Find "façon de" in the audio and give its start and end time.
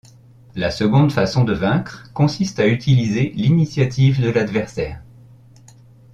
1.11-1.53